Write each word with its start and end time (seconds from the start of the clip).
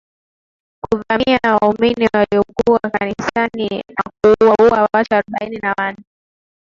kuvamia 0.83 1.39
waumini 1.55 2.09
yaliokuwa 2.13 2.79
kanisani 2.79 3.69
na 3.87 4.03
kuua 4.21 4.87
watu 4.93 5.15
arobaini 5.15 5.57
na 5.57 5.73
wanne 5.77 6.03